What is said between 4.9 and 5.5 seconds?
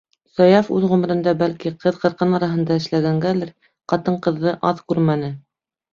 күрмәне.